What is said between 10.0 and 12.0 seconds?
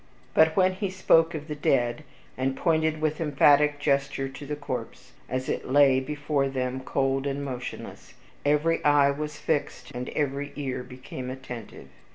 every ear became attentive.